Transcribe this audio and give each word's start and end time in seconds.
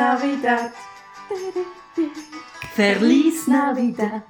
Navidad. 0.00 0.72
Feliz 2.74 3.46
Navidad. 3.46 4.22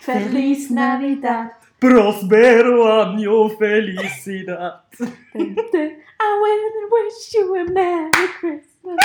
Feliz 0.00 0.70
Navidad. 0.70 1.52
Prospero 1.78 2.84
año 3.00 3.48
felicidad. 3.50 4.82
I 4.98 6.30
wanna 6.42 6.84
wish 6.90 7.34
you 7.34 7.54
a 7.54 7.64
Merry 7.70 8.28
Christmas. 8.40 8.98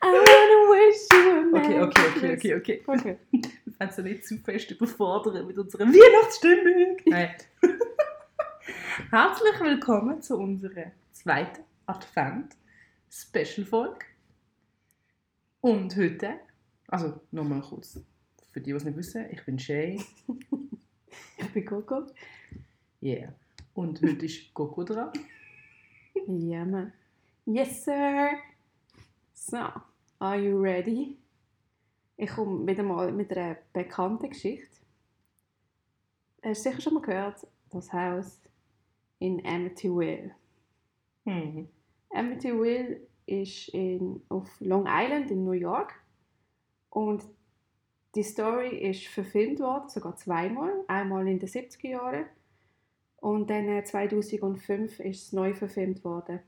I 0.00 0.12
wanna 0.12 0.60
wish 0.70 1.02
you 1.12 1.30
a 1.30 1.42
Merry 1.42 1.80
Okay, 1.80 2.06
okay, 2.06 2.06
okay, 2.14 2.54
okay, 2.54 2.54
okay. 2.54 2.82
okay. 2.86 3.18
Wir 3.32 3.80
werden 3.80 3.92
sie 3.96 4.02
nicht 4.02 4.26
zu 4.28 4.36
fest 4.36 4.70
überfordern 4.70 5.44
mit 5.44 5.58
unserer 5.58 5.86
Weihnachtsstimmung. 5.86 6.98
Nein. 7.04 7.34
Herzlich 9.10 9.60
willkommen 9.60 10.22
zu 10.22 10.36
unserer 10.38 10.92
zweiten 11.12 11.64
Advent-Special-Folge. 13.08 14.04
Und 15.60 15.96
heute, 15.96 16.40
also 16.88 17.20
nochmal 17.30 17.62
kurz, 17.62 18.00
für 18.52 18.60
die, 18.60 18.70
die 18.70 18.76
es 18.76 18.84
nicht 18.84 18.96
wissen, 18.96 19.26
ich 19.30 19.44
bin 19.44 19.58
Shay. 19.58 20.00
Ich 21.38 21.52
bin 21.52 21.64
Coco. 21.64 22.06
Yeah. 23.00 23.32
Und 23.72 24.02
heute 24.02 24.26
ist 24.26 24.52
Coco 24.52 24.84
dran. 24.84 25.10
Ja, 26.26 26.64
man. 26.64 26.92
Yes, 27.46 27.84
sir. 27.84 28.32
So, 29.32 29.68
are 30.18 30.36
you 30.36 30.60
ready? 30.60 31.16
Ich 32.16 32.30
komme 32.30 32.66
wieder 32.66 32.82
mal 32.82 33.10
mit 33.12 33.32
einer 33.32 33.56
bekannten 33.72 34.28
Geschichte. 34.28 34.76
Hast 36.42 36.66
du 36.66 36.70
sicher 36.70 36.82
schon 36.82 36.94
mal 36.94 37.02
gehört, 37.02 37.46
das 37.70 37.92
Haus 37.92 38.40
in 39.18 39.44
Amityville. 39.46 40.34
Hm. 42.10 42.18
Amityville 42.18 43.00
ist 43.26 43.68
in, 43.68 44.22
auf 44.28 44.48
Long 44.60 44.86
Island 44.88 45.30
in 45.30 45.44
New 45.44 45.52
York. 45.52 45.94
Und 46.90 47.24
die 48.14 48.22
Story 48.22 48.76
ist 48.76 49.06
verfilmt 49.06 49.60
worden, 49.60 49.88
sogar 49.88 50.16
zweimal. 50.16 50.72
Einmal 50.88 51.28
in 51.28 51.38
den 51.38 51.48
70er 51.48 51.88
Jahren 51.88 52.26
und 53.20 53.50
dann 53.50 53.68
äh, 53.68 53.82
2005 53.82 55.00
ist 55.00 55.22
es 55.24 55.32
neu 55.32 55.54
verfilmt 55.54 56.04
worden. 56.04 56.40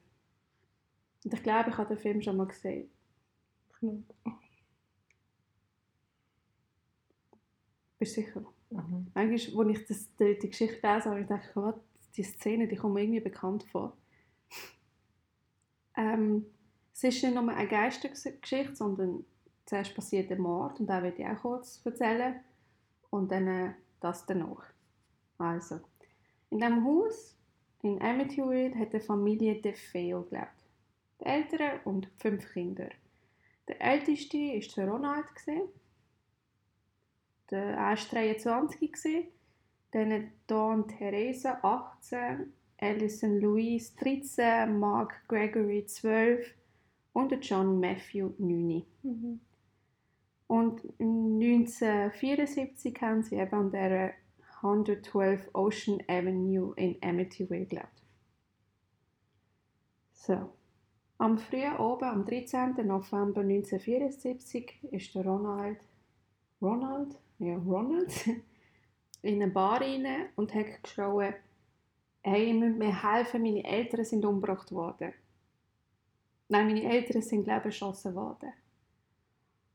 Und 1.25 1.35
ich 1.35 1.43
glaube, 1.43 1.71
ich 1.71 1.77
habe 1.77 1.95
den 1.95 1.99
Film 1.99 2.23
schon 2.23 2.37
mal 2.37 2.47
gesehen. 2.47 2.91
Bist 7.99 8.17
du 8.17 8.23
sicher? 8.23 8.45
Mhm. 8.71 9.11
Manchmal, 9.15 9.69
als 9.69 9.79
ich 9.79 9.87
das, 9.87 10.17
die, 10.17 10.39
die 10.39 10.49
Geschichte 10.49 10.87
lese, 10.87 11.11
habe 11.11 11.21
ich 11.21 11.27
gedacht, 11.27 11.51
was, 11.55 11.75
die 12.17 12.23
Szene, 12.23 12.69
die 12.69 12.77
kommt 12.77 12.95
mir 12.95 13.03
irgendwie 13.03 13.21
bekannt 13.21 13.65
vor. 13.65 13.97
Ähm, 16.15 16.47
es 16.93 17.05
ist 17.05 17.23
nicht 17.23 17.35
nur 17.35 17.49
eine 17.49 17.69
Geistergeschichte, 17.69 18.75
sondern 18.75 19.25
zuerst 19.67 19.95
passiert 19.95 20.31
ein 20.31 20.41
Mord 20.41 20.81
und 20.81 20.89
den 20.89 21.03
werde 21.03 21.23
ich 21.23 21.27
auch 21.27 21.41
kurz 21.41 21.81
erzählen. 21.85 22.41
Und 23.11 23.31
dann 23.33 23.47
äh, 23.49 23.75
das 24.01 24.27
danach. 24.27 24.65
Also, 25.39 25.81
in 26.51 26.59
diesem 26.59 26.85
Haus 26.85 27.37
in 27.83 28.01
Amityville 28.03 28.79
hat 28.79 28.93
die 28.93 29.01
Familie 29.01 29.61
DeFeo 29.61 30.23
gelebt. 30.25 30.49
Die 31.21 31.25
Eltern 31.25 31.81
und 31.85 32.09
fünf 32.19 32.53
Kinder. 32.53 32.91
Der 33.69 33.81
älteste 33.81 34.37
war 34.37 34.75
der 34.77 34.89
Ronald. 34.89 35.27
Der 37.51 37.75
erste 37.75 38.17
23 38.17 38.93
gewesen. 38.93 39.29
Dann 39.93 40.33
Dawn 40.47 40.87
Theresa 40.87 41.59
18, 41.63 42.53
Alison 42.81 43.41
Louise 43.41 43.93
13, 44.01 44.79
Mark 44.79 45.23
Gregory 45.29 45.87
12 45.87 46.55
und 47.13 47.33
John 47.45 47.81
Matthew 47.81 48.31
9. 48.39 48.85
Mhm. 49.03 49.41
Und 50.47 50.83
1974 50.99 52.97
haben 53.01 53.23
sie 53.23 53.37
eben 53.37 53.55
an 53.55 53.71
der 53.71 54.15
112 54.63 55.51
Ocean 55.55 56.03
Avenue 56.09 56.73
in 56.77 56.97
Amityville 57.03 57.67
gelebt. 57.67 58.03
So. 60.13 60.53
Am 61.19 61.39
frühen 61.39 61.77
Abend, 61.77 62.03
am 62.03 62.25
13. 62.25 62.75
November 62.87 63.43
1974, 63.43 64.81
ist 64.91 65.15
der 65.15 65.25
Ronald, 65.25 65.79
Ronald, 66.63 67.19
ja, 67.39 67.57
Ronald, 67.57 68.27
in 69.23 69.43
eine 69.43 69.53
Bar 69.53 69.83
rein 69.83 70.07
und 70.37 70.55
hat 70.55 70.83
geschrien, 70.83 71.35
hey, 72.23 72.49
ihr 72.49 72.55
müsst 72.55 72.79
mir 72.79 73.03
helfen, 73.03 73.43
meine 73.43 73.65
Eltern 73.65 74.05
sind 74.05 74.25
umgebracht 74.25 74.73
worden. 74.73 75.13
Nein, 76.49 76.67
meine 76.67 76.83
Eltern 76.83 77.23
sind, 77.23 77.45
glaube 77.45 77.61
ich, 77.61 77.67
erschossen 77.67 78.15
worden. 78.15 78.53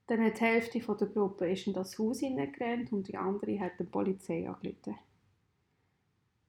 Dann 0.07 0.23
hat 0.23 0.39
die 0.39 0.43
Hälfte 0.43 0.81
von 0.81 0.97
der 0.97 1.07
Gruppe 1.07 1.49
ist 1.49 1.65
in 1.65 1.73
das 1.73 1.97
Haus 1.97 2.19
hineingerannt 2.19 2.91
und 2.91 3.07
die 3.07 3.17
andere 3.17 3.59
hat 3.59 3.79
die 3.79 3.85
Polizei 3.85 4.47
angerufen. 4.47 4.95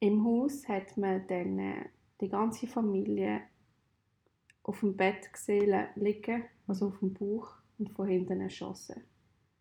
Im 0.01 0.25
Haus 0.25 0.69
hat 0.69 0.97
man 0.99 1.27
dann 1.27 1.59
äh, 1.59 1.87
die 2.21 2.29
ganze 2.29 2.67
Familie 2.67 3.43
auf 4.63 4.81
dem 4.81 4.97
Bett 4.97 5.33
gesehen 5.33 5.87
liegen, 5.95 6.45
also 6.67 6.89
auf 6.89 6.99
dem 6.99 7.15
Bauch 7.15 7.55
und 7.79 7.91
von 7.91 8.09
hinten 8.09 8.41
erschossen. 8.41 9.03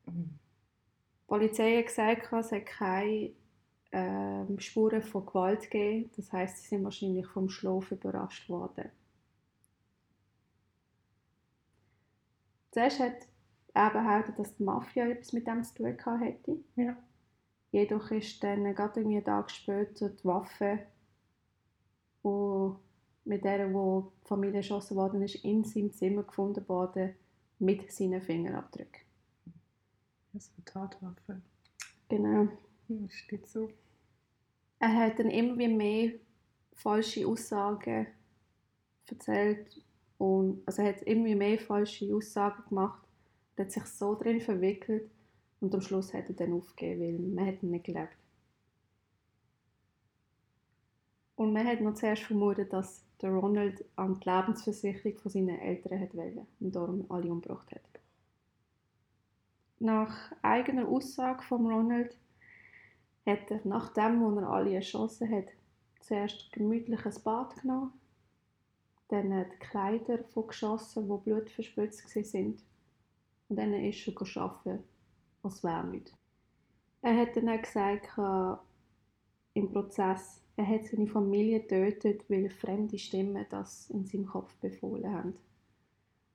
Mhm. 0.05 0.39
Die 1.21 1.27
Polizei 1.27 1.77
hat 1.77 1.85
gesagt, 1.85 2.33
es 2.33 2.51
hat 2.51 2.65
keine 2.65 3.31
ähm, 3.91 4.59
Spuren 4.59 5.01
von 5.01 5.25
Gewalt 5.25 5.69
gegeben. 5.69 6.11
Das 6.15 6.31
heißt, 6.31 6.57
sie 6.57 6.67
sind 6.69 6.83
wahrscheinlich 6.83 7.27
vom 7.27 7.49
Schlaf 7.49 7.91
überrascht 7.91 8.49
worden. 8.49 8.91
Zuerst 12.71 12.99
hat 12.99 13.27
er 13.73 13.89
behauptet, 13.89 14.37
dass 14.37 14.55
die 14.55 14.63
Mafia 14.63 15.07
etwas 15.07 15.33
mit 15.33 15.47
dem 15.47 15.63
zu 15.63 15.75
tun 15.75 15.97
gehabt 15.97 16.23
hätte. 16.23 16.57
Ja. 16.75 16.97
Jedoch 17.71 18.11
ist 18.11 18.43
dann 18.43 18.63
gerade 18.75 18.99
irgendwie 18.99 19.17
einen 19.17 19.25
Tag 19.25 19.51
später 19.51 20.09
die 20.09 20.25
Waffe, 20.25 20.79
wo, 22.23 22.79
mit 23.25 23.43
der 23.43 23.73
wo 23.73 24.11
die 24.23 24.27
Familie 24.27 24.57
erschossen 24.57 24.95
worden 24.95 25.21
ist, 25.21 25.35
in 25.43 25.63
seinem 25.63 25.91
Zimmer 25.91 26.23
gefunden 26.23 26.67
worden 26.67 27.15
mit 27.59 27.91
seinen 27.91 28.21
Fingerabdrücken. 28.21 29.01
Das 30.33 30.47
ist 30.47 30.53
eine 30.57 30.65
Tatwaffe. 30.65 31.41
Genau. 32.09 32.49
Hm, 32.87 33.09
steht 33.09 33.47
so. 33.47 33.69
Er 34.79 34.93
hat 34.93 35.19
dann 35.19 35.29
immer 35.29 35.57
wie 35.57 35.67
mehr 35.67 36.11
falsche 36.73 37.27
Aussagen 37.27 38.07
erzählt 39.07 39.81
und 40.17 40.61
also 40.65 40.81
er 40.81 40.89
hat 40.89 41.01
immer 41.03 41.35
mehr 41.35 41.59
falsche 41.59 42.13
Aussagen 42.13 42.63
gemacht 42.69 43.03
und 43.55 43.63
hat 43.63 43.71
sich 43.71 43.85
so 43.85 44.15
drin 44.15 44.41
verwickelt 44.41 45.09
und 45.61 45.73
am 45.73 45.81
Schluss 45.81 46.13
hat 46.13 46.29
er 46.29 46.35
dann 46.35 46.53
aufgegeben, 46.53 47.01
weil 47.01 47.33
man 47.33 47.47
hat 47.47 47.63
ihn 47.63 47.71
nicht 47.71 47.85
geglaubt. 47.85 48.15
Und 51.35 51.53
man 51.53 51.67
hat 51.67 51.81
noch 51.81 51.95
zuerst 51.95 52.23
vermutet, 52.23 52.71
dass 52.71 53.03
der 53.21 53.31
Ronald 53.31 53.83
an 53.95 54.19
die 54.19 54.29
Lebensversicherung 54.29 55.17
von 55.17 55.31
seinen 55.31 55.59
Eltern 55.59 55.99
hat 55.99 56.15
wollen 56.15 56.47
und 56.59 56.75
darum 56.75 57.05
alle 57.09 57.31
umgebracht 57.31 57.71
hat. 57.71 57.81
Nach 59.79 60.31
eigener 60.41 60.87
Aussage 60.87 61.43
von 61.43 61.65
Ronald 61.65 62.17
hat 63.25 63.51
er, 63.51 63.61
nachdem 63.63 64.21
wo 64.21 64.39
er 64.39 64.49
alle 64.49 64.75
erschossen 64.75 65.29
hat, 65.31 65.47
zuerst 66.01 66.51
gemütlich 66.51 67.05
ein 67.05 67.23
Bad 67.23 67.61
genommen, 67.61 67.93
dann 69.07 69.29
die 69.29 69.59
Kleider 69.59 70.23
von 70.23 70.47
geschossen, 70.47 71.07
die 71.07 71.23
blutverspritzt 71.23 72.09
sind 72.09 72.63
und 73.49 73.57
dann 73.57 73.73
ist 73.73 74.07
er 74.07 74.41
arbeiten, 74.41 74.83
als 75.43 75.63
wäre 75.63 75.85
nichts. 75.87 76.13
Er 77.01 77.17
hat 77.17 77.35
dann 77.35 77.49
auch 77.49 77.61
gesagt, 77.61 78.17
äh, 78.17 79.59
im 79.59 79.71
Prozess, 79.71 80.41
er 80.55 80.67
hat 80.67 80.85
seine 80.85 81.07
Familie 81.07 81.61
getötet, 81.61 82.29
weil 82.29 82.49
fremde 82.49 82.97
Stimmen 82.97 83.45
das 83.49 83.89
in 83.89 84.05
seinem 84.05 84.25
Kopf 84.25 84.55
befohlen 84.55 85.13
haben. 85.13 85.35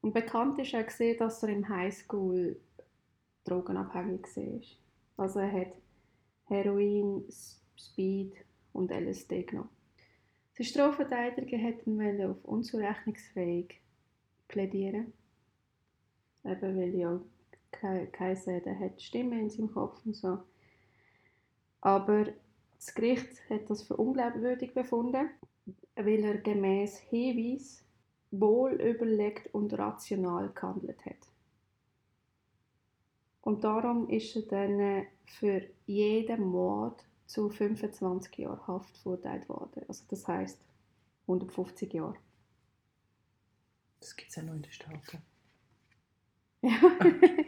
Und 0.01 0.15
bekannt 0.15 0.59
ist 0.59 0.75
auch 0.75 0.87
dass 1.19 1.43
er 1.43 1.51
im 1.51 1.69
Highschool 1.69 2.59
drogenabhängig 3.45 4.25
war. 4.37 5.25
Also 5.25 5.41
er 5.41 5.53
hat 5.53 5.73
Heroin, 6.51 7.25
Speed 7.79 8.35
und 8.73 8.91
LSD 8.91 9.45
genommen. 9.45 9.71
Der 10.59 10.65
Strafverteidiger 10.65 11.59
hat 11.63 11.87
ihn 11.87 12.23
auf 12.25 12.45
unzurechnungsfähig 12.45 13.81
plädieren. 14.49 15.13
Eben 16.45 16.77
weil 16.77 16.95
ja 16.95 17.21
geheißen 17.71 18.63
er 18.65 18.79
hat 18.81 19.01
Stimme 19.01 19.41
in 19.41 19.49
seinem 19.49 19.73
Kopf 19.73 20.05
und 20.05 20.17
so. 20.17 20.41
Aber 21.81 22.27
das 22.77 22.95
Gericht 22.95 23.49
hat 23.49 23.71
das 23.71 23.85
für 23.85 23.97
unglaubwürdig 23.97 24.75
befunden, 24.75 25.31
weil 25.95 26.25
er 26.25 26.39
gemäß 26.39 26.99
Hinweis 26.99 27.85
wohl 28.33 28.73
überlegt 28.73 29.55
und 29.55 29.73
rational 29.79 30.51
gehandelt 30.53 30.99
hat. 31.07 31.30
Und 33.51 33.65
darum 33.65 34.09
ist 34.09 34.37
er 34.37 34.43
dann 34.43 35.07
für 35.25 35.63
jeden 35.85 36.45
Mord 36.45 37.05
zu 37.27 37.51
25 37.51 38.39
Jahren 38.39 38.65
Haft 38.65 38.97
verurteilt 38.99 39.49
worden. 39.49 39.83
Also 39.89 40.05
das 40.09 40.29
heißt 40.29 40.61
150 41.23 41.93
Jahre. 41.93 42.15
Das 43.99 44.15
gibt 44.15 44.31
es 44.31 44.37
ja 44.37 44.45
nur 44.45 44.55
in 44.55 44.63
den 44.63 44.71
Staaten. 44.71 45.23
Ja. 46.63 46.71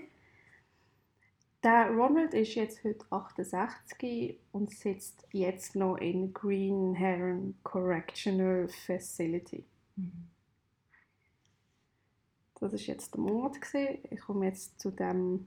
Der 1.63 1.91
Ronald 1.93 2.35
ist 2.35 2.57
jetzt 2.57 2.83
heute 2.83 3.07
68 3.11 4.41
und 4.51 4.73
sitzt 4.73 5.29
jetzt 5.31 5.77
noch 5.77 5.99
in 5.99 6.33
Green 6.33 6.97
Heron 6.97 7.55
Correctional 7.63 8.67
Facility. 8.67 9.65
Mhm. 9.95 10.31
Das 12.59 12.73
ist 12.73 12.89
jetzt 12.89 13.15
der 13.15 13.21
Mord 13.21 13.61
gewesen. 13.61 13.99
Ich 14.11 14.21
komme 14.21 14.47
jetzt 14.47 14.81
zu 14.81 14.91
dem 14.91 15.47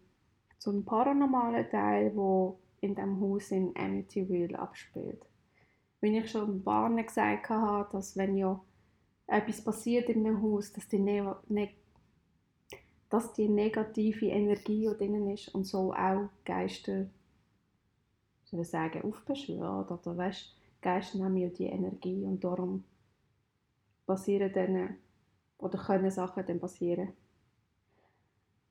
zu 0.66 0.72
einem 0.72 0.84
paranormalen 0.84 1.70
Teil, 1.70 2.16
wo 2.16 2.58
in 2.82 2.96
dem 2.96 3.22
Haus 3.22 3.52
in 3.52 3.72
Amityville 3.78 4.58
abspielt. 4.58 5.24
Wie 6.02 6.18
ich 6.18 6.32
schon 6.32 6.64
Mal 6.64 7.06
gesagt 7.06 7.50
habe, 7.50 7.88
dass 7.92 8.18
wenn 8.18 8.36
ja 8.36 8.60
etwas 9.28 9.64
passiert 9.64 10.10
in 10.10 10.26
einem 10.26 10.42
Haus, 10.42 10.74
dass 10.74 10.88
die, 10.88 10.98
ne 10.98 11.36
ne 11.50 11.70
dass 13.10 13.32
die 13.34 13.48
negative 13.48 14.26
Energie 14.26 14.90
drin 14.98 15.30
ist 15.30 15.54
und 15.54 15.66
so 15.66 15.94
auch 15.94 16.30
Geister, 16.44 17.06
soll 18.46 18.62
ich 18.62 18.68
sagen, 18.68 19.04
aufbeschwören 19.04 19.86
oder 19.86 20.18
weißt, 20.18 20.52
Geister 20.82 21.24
haben 21.24 21.38
ja 21.38 21.50
die 21.50 21.68
Energie 21.68 22.24
und 22.24 22.44
darum 22.44 22.84
passieren 24.08 24.52
dann 24.52 24.98
oder 25.60 25.78
können 25.78 26.10
Sachen 26.10 26.44
dann 26.44 26.60
passieren. 26.60 27.14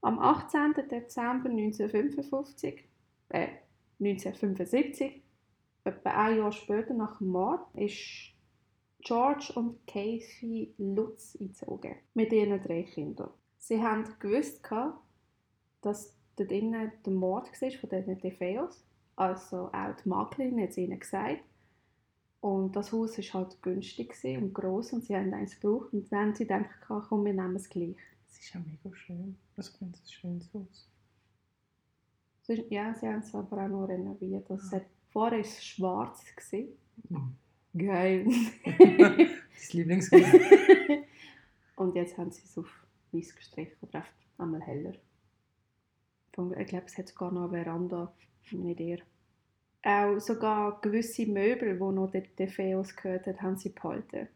Am 0.05 0.19
18. 0.19 0.75
Dezember 0.91 1.49
1955, 1.49 2.85
äh, 3.31 3.49
1975, 3.99 5.23
etwa 5.83 6.11
ein 6.11 6.37
Jahr 6.37 6.53
später 6.53 6.93
nach 6.93 7.17
dem 7.17 7.29
Mord, 7.29 7.67
ist 7.75 8.35
George 9.01 9.51
und 9.55 9.87
Casey 9.87 10.75
Lutz 10.77 11.39
eingezogen 11.41 11.95
mit 12.13 12.35
ihren 12.35 12.61
drei 12.61 12.83
Kindern. 12.83 13.31
Sie 13.57 13.83
haben 13.83 14.05
gewusst, 14.19 14.61
dass 15.81 16.15
dort 16.37 16.53
innen 16.53 16.93
der 17.07 17.13
Mord 17.15 17.51
war 17.63 17.71
von 17.71 17.89
diesen 17.89 18.19
DeFeos. 18.19 18.85
Also 19.17 19.71
auch 19.73 19.97
die 20.05 20.09
Maklerin 20.11 20.61
hat 20.61 20.69
es 20.69 20.77
ihnen 20.77 21.01
gesagt. 21.01 21.45
Und 22.43 22.77
das 22.77 22.93
Haus 22.93 23.17
war 23.17 23.41
halt 23.41 23.63
günstig 23.63 24.15
und 24.37 24.53
gross 24.53 24.93
und 24.93 25.03
sie 25.03 25.17
haben 25.17 25.33
eins 25.33 25.59
gebraucht. 25.59 25.95
Und 25.95 26.13
dann 26.13 26.27
haben 26.27 26.35
sie 26.35 26.47
gedacht, 26.47 26.69
komm, 26.87 27.25
wir 27.25 27.33
nehmen 27.33 27.57
es 27.57 27.71
gleich. 27.71 27.97
Es 28.29 28.39
ist 28.41 28.53
ja 28.53 28.61
mega 28.61 28.95
schön. 28.95 29.39
Ein 29.57 29.95
schönes 30.07 30.53
Haus. 30.53 30.89
Ja, 32.69 32.95
sie 32.95 33.07
haben 33.07 33.21
es 33.21 33.35
aber 33.35 33.65
auch 33.65 33.69
noch 33.69 33.87
renoviert. 33.87 34.51
Also 34.51 34.77
ja. 34.77 34.83
Vorher 35.11 35.39
war 35.39 35.47
es 35.47 35.65
schwarz. 35.65 36.25
Mhm. 37.09 37.37
Geil. 37.77 38.27
das 39.55 39.73
Lieblingshaus. 39.73 40.23
und 41.77 41.95
jetzt 41.95 42.19
haben 42.19 42.31
sie 42.31 42.43
es 42.45 42.59
auf 42.59 42.85
weiß 43.13 43.35
gestrichen 43.37 43.77
oder 43.83 44.05
einmal 44.39 44.61
heller. 44.63 44.93
Ich 46.59 46.67
glaube, 46.67 46.87
es 46.87 46.99
hat 46.99 47.09
sogar 47.09 47.31
noch 47.31 47.53
eine 47.53 47.63
Veranda, 47.63 48.13
meine 48.51 48.75
dir. 48.75 48.99
Auch 49.83 50.19
sogar 50.19 50.81
gewisse 50.81 51.27
Möbel, 51.27 51.75
die 51.75 51.79
noch 51.79 52.11
den 52.11 52.27
Defeos 52.37 52.97
gehört 52.97 53.27
haben, 53.27 53.41
haben 53.41 53.57
sie 53.57 53.69
behalten. 53.69 54.29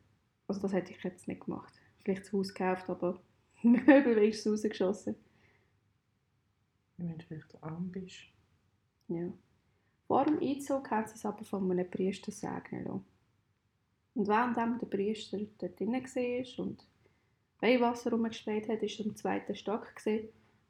Also 0.47 0.61
das 0.61 0.73
hätte 0.73 0.93
ich 0.93 1.03
jetzt 1.03 1.27
nicht 1.27 1.45
gemacht. 1.45 1.73
Vielleicht 2.05 2.23
das 2.23 2.33
Haus 2.33 2.55
gekauft, 2.55 2.89
aber 2.89 3.21
Möbel 3.63 4.17
wenigstens 4.17 4.53
rausgeschossen. 4.53 5.17
Wenn 6.97 7.19
du 7.19 7.25
vielleicht 7.25 7.63
arm 7.63 7.91
bist. 7.91 8.17
Ja. 9.09 9.33
Vor 10.07 10.25
dem 10.25 10.41
Einzug 10.41 10.91
haben 10.91 11.07
sie 11.07 11.15
es 11.15 11.27
aber 11.27 11.45
von 11.45 11.71
einem 11.71 11.89
Priester 11.91 12.33
segnen 12.33 12.85
lassen. 12.85 13.05
Und 14.15 14.27
während 14.27 14.57
der 14.57 14.87
Priester 14.87 15.39
dort 15.59 15.79
drin 15.79 15.93
war 15.93 16.65
und 16.65 16.85
Weihwasser 17.61 18.11
rumgesprayt 18.11 18.69
hat, 18.69 18.83
ist 18.83 18.99
er 18.99 19.07
im 19.07 19.17
zweiten 19.17 19.55
Stock 19.55 19.95
gesehen 19.95 20.29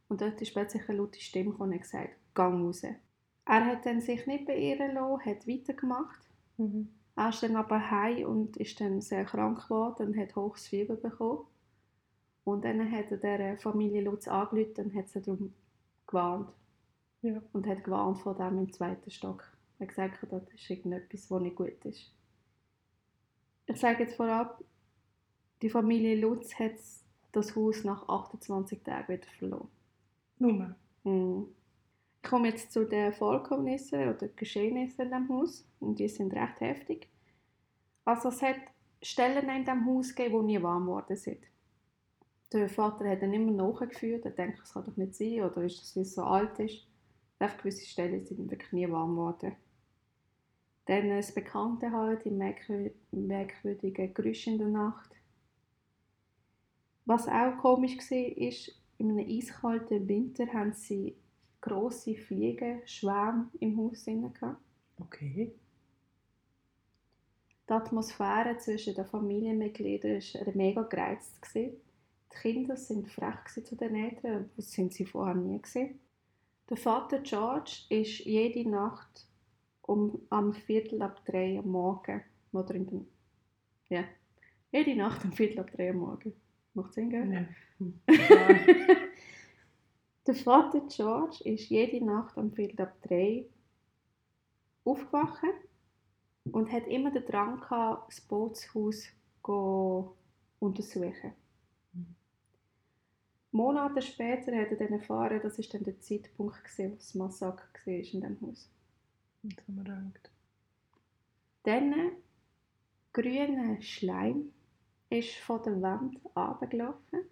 und 0.08 0.20
dort 0.20 0.40
ist 0.40 0.52
plötzlich 0.52 0.88
eine 0.88 0.98
laute 0.98 1.20
Stimme 1.20 1.54
und 1.54 1.72
hat 1.72 1.82
gesagt, 1.82 2.10
gang 2.34 2.62
raus. 2.62 2.82
Er 2.82 3.66
hat 3.66 3.86
dann 3.86 4.00
sich 4.00 4.26
nicht 4.26 4.46
beirren 4.46 4.94
lassen, 4.94 5.24
hat 5.24 5.46
weitergemacht. 5.46 6.20
Mhm. 6.56 6.88
Er 7.16 7.30
ist 7.30 7.42
dann 7.42 7.56
aber 7.56 7.90
heim 7.90 8.26
und 8.26 8.56
ist 8.58 8.80
dann 8.80 9.00
sehr 9.00 9.24
krank 9.24 9.64
geworden 9.64 10.08
und 10.08 10.16
hat 10.16 10.36
hohes 10.36 10.68
Fieber 10.68 10.96
bekommen. 10.96 11.46
Und 12.48 12.64
dann 12.64 12.90
hat 12.90 13.10
er 13.10 13.18
der 13.18 13.58
Familie 13.58 14.00
Lutz 14.00 14.26
angerufen 14.26 14.86
und 14.86 14.94
hat 14.94 15.10
sie 15.10 15.20
darum 15.20 15.52
gewarnt. 16.06 16.48
Ja. 17.20 17.42
Und 17.52 17.66
hat 17.66 17.84
gewarnt 17.84 18.18
vor 18.20 18.34
dem 18.34 18.58
im 18.58 18.72
zweiten 18.72 19.10
Stock. 19.10 19.44
Er 19.78 19.82
hat 19.82 19.88
gesagt, 19.88 20.18
das 20.30 20.42
ist 20.54 20.70
irgendetwas, 20.70 21.30
was 21.30 21.42
nicht 21.42 21.56
gut 21.56 21.84
ist. 21.84 22.10
Ich 23.66 23.76
sage 23.76 24.04
jetzt 24.04 24.16
vorab, 24.16 24.64
die 25.60 25.68
Familie 25.68 26.16
Lutz 26.16 26.58
hat 26.58 26.72
das 27.32 27.54
Haus 27.54 27.84
nach 27.84 28.08
28 28.08 28.82
Tagen 28.82 29.12
wieder 29.12 29.28
verloren. 29.38 29.68
Nummer. 30.38 30.74
Mhm. 31.04 31.48
Ich 32.22 32.30
komme 32.30 32.48
jetzt 32.48 32.72
zu 32.72 32.86
den 32.86 33.12
Vorkommnissen 33.12 34.08
oder 34.08 34.26
Geschehnissen 34.28 35.02
in 35.02 35.10
diesem 35.10 35.28
Haus. 35.28 35.68
Und 35.80 35.98
die 35.98 36.08
sind 36.08 36.32
recht 36.32 36.60
heftig. 36.60 37.08
Also 38.06 38.30
es 38.30 38.40
hat 38.40 38.56
Stellen 39.02 39.50
in 39.50 39.64
diesem 39.66 39.84
Haus 39.84 40.14
gegeben, 40.14 40.46
die 40.46 40.54
nie 40.54 40.62
warm 40.62 40.86
geworden 40.86 41.16
sind. 41.16 41.44
Der 42.52 42.68
Vater 42.68 43.08
hat 43.08 43.22
dann 43.22 43.34
immer 43.34 43.52
nachgeführt. 43.52 44.24
Er 44.24 44.30
denkt, 44.30 44.60
es 44.62 44.72
kann 44.72 44.84
doch 44.84 44.96
nicht 44.96 45.14
sein. 45.14 45.42
Oder 45.42 45.62
ist 45.64 45.80
das, 45.80 45.96
weil 45.96 46.02
es 46.02 46.14
so 46.14 46.22
alt 46.22 46.58
ist? 46.58 46.86
Auf 47.38 47.56
gewisse 47.58 47.86
Stellen 47.86 48.24
sind 48.24 48.50
wirklich 48.50 48.72
nie 48.72 48.90
warm 48.90 49.16
geworden. 49.16 49.54
Dann 50.86 51.10
das 51.10 51.34
Bekannte 51.34 51.92
halt, 51.92 52.24
die 52.24 52.30
merkwürdigen 52.30 54.14
Geräusche 54.14 54.50
in 54.50 54.58
der 54.58 54.68
Nacht. 54.68 55.10
Was 57.04 57.28
auch 57.28 57.58
komisch 57.58 57.98
war, 57.98 58.36
ist, 58.38 58.72
in 58.96 59.10
einem 59.10 59.28
eiskalten 59.28 60.08
Winter 60.08 60.46
haben 60.52 60.72
sie 60.72 61.16
grosse 61.60 62.14
Fliegenschwärme 62.14 63.48
im 63.60 63.76
Haus 63.78 64.04
gehabt. 64.04 64.60
Okay. 64.98 65.54
Die 67.68 67.72
Atmosphäre 67.72 68.56
zwischen 68.56 68.94
den 68.94 69.04
Familienmitgliedern 69.04 70.20
war 70.20 70.54
mega 70.54 70.82
gereizt. 70.82 71.38
Die 72.32 72.36
Kinder 72.36 72.74
waren 72.74 73.06
frech 73.06 73.64
zu 73.64 73.76
den 73.76 73.94
Eltern, 73.94 74.50
das 74.56 74.72
sind 74.72 74.92
sie 74.92 75.06
vorher 75.06 75.34
nie. 75.34 75.58
Gewesen. 75.58 76.00
Der 76.68 76.76
Vater 76.76 77.20
George 77.20 77.84
ist 77.88 78.20
jede 78.20 78.68
Nacht 78.68 79.26
um 79.82 80.20
am 80.28 80.52
Viertel 80.52 81.00
ab 81.00 81.24
drei 81.24 81.58
am 81.58 81.70
Morgen, 81.70 82.22
oder 82.52 82.74
in 82.74 82.86
den, 82.86 83.08
ja, 83.88 84.04
jede 84.70 84.94
Nacht 84.94 85.24
um 85.24 85.32
Viertel 85.32 85.60
ab 85.60 85.70
drei 85.72 85.90
am 85.90 85.96
Morgen 85.98 86.34
Macht 86.78 86.92
Sinn, 86.92 87.10
gell? 87.10 87.48
Ja. 87.78 87.86
der 90.26 90.34
Vater 90.34 90.80
George 90.88 91.42
ist 91.44 91.68
jede 91.70 92.04
Nacht 92.04 92.38
am 92.38 92.52
Viertel 92.52 92.82
ab 92.82 92.94
drei 93.02 93.46
aufgewacht 94.84 95.42
und 96.52 96.70
hat 96.70 96.86
immer 96.86 97.10
den 97.10 97.24
Drang 97.24 97.60
gehabt, 97.60 98.12
das 98.12 98.20
Bootshaus 98.20 99.08
zu 99.44 100.14
untersuchen. 100.60 101.32
Monate 103.58 104.00
später 104.02 104.56
hat 104.56 104.70
er 104.70 104.76
dann 104.76 104.92
erfahren, 104.92 105.40
das 105.42 105.58
ist 105.58 105.74
dann 105.74 105.82
der 105.82 106.00
Zeitpunkt, 106.00 106.62
gewesen, 106.62 106.92
wo 106.92 106.94
das 106.94 107.14
Massaker 107.16 107.66
war 107.86 107.92
in 107.92 108.02
diesem 108.02 108.40
Haus. 108.40 108.70
Das 109.42 109.66
haben 109.66 109.76
wir 109.76 109.82
gedacht. 109.82 110.30
Dann 111.64 112.12
grüner 113.12 113.82
Schleim 113.82 114.52
ist 115.10 115.34
von 115.38 115.60
der 115.64 115.82
Wand 115.82 116.20
runtergelaufen. 116.36 117.24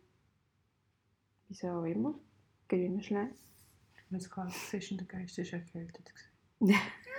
Wieso 1.48 1.68
auch 1.68 1.84
immer. 1.84 2.18
Grüner 2.68 3.02
Schleim. 3.02 3.30
Es 4.10 4.28
kalt 4.28 4.52
ist 4.72 4.90
und 4.90 4.98
der 4.98 5.06
Geist 5.06 5.38
ist 5.38 5.52
erkältet. 5.52 6.12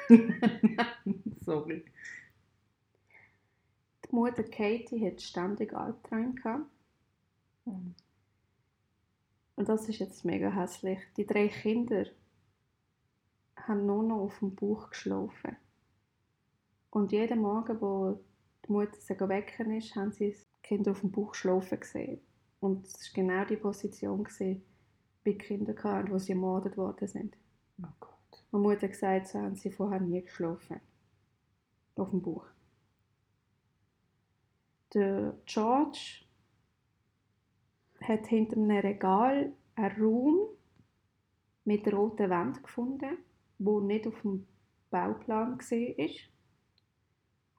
Sorry. 1.46 1.86
Die 4.04 4.16
Mutter 4.16 4.44
Katie 4.44 5.06
hat 5.06 5.22
ständig 5.22 5.74
Albträume 5.74 6.34
gehabt. 6.34 6.66
Mhm. 7.64 7.96
Und 9.58 9.68
das 9.68 9.90
ist 9.90 9.98
jetzt 10.00 10.24
mega 10.24 10.52
hässlich. 10.52 11.00
Die 11.18 11.26
drei 11.26 11.48
Kinder 11.48 12.06
haben 13.58 13.88
nur 13.88 14.04
noch 14.04 14.22
auf 14.22 14.40
dem 14.40 14.56
Bauch 14.56 14.92
geschlafen. 14.92 15.58
Und 16.92 17.12
jeden 17.12 17.42
Morgen, 17.42 17.82
wo 17.82 18.20
die 18.66 18.72
Mutter 18.72 18.96
sie 19.00 19.20
wecken 19.20 19.76
ist, 19.76 19.96
haben 19.96 20.12
sie 20.12 20.32
das 20.32 20.48
Kind 20.62 20.88
auf 20.88 21.02
dem 21.02 21.12
Bauch 21.12 21.34
schlafen 21.34 21.80
gesehen. 21.80 22.22
Und 22.60 22.86
es 22.86 23.10
war 23.10 23.24
genau 23.24 23.46
die 23.46 23.58
Position 23.58 24.24
gewesen, 24.24 24.64
bei 25.26 25.34
Kindern 25.34 25.84
hatten, 25.84 26.12
wo 26.12 26.20
sie 26.20 26.34
ermordet 26.34 26.78
worden 26.78 27.08
sind. 27.08 27.36
Oh 27.82 27.88
Gott. 28.00 28.46
Meine 28.52 28.64
Mutter 28.64 28.84
hat 28.84 28.92
gesagt, 28.92 29.28
so 29.28 29.40
haben 29.40 29.56
sie 29.56 29.72
vorher 29.72 30.00
nie 30.00 30.22
geschlafen. 30.22 30.80
Auf 31.96 32.12
dem 32.12 32.22
Bauch. 32.22 32.46
Der 34.94 35.36
George 35.46 36.27
hat 38.02 38.28
hinter 38.28 38.58
einem 38.58 38.78
Regal 38.78 39.54
einen 39.76 40.02
Raum 40.02 40.48
mit 41.66 41.92
roten 41.92 42.30
Wänden 42.30 42.64
gefunden, 42.64 43.18
wo 43.60 43.80
nicht 43.80 44.08
auf 44.08 44.22
dem 44.22 44.48
Bauplan 44.90 45.58
war. 45.60 46.08